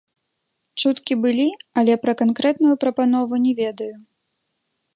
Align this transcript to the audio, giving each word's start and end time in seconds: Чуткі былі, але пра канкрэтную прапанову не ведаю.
Чуткі 0.83 1.13
былі, 1.25 1.45
але 1.81 1.93
пра 2.05 2.13
канкрэтную 2.21 2.73
прапанову 2.85 3.35
не 3.45 3.53
ведаю. 3.61 3.93